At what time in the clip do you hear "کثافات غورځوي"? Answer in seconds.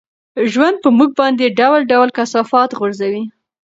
2.17-3.23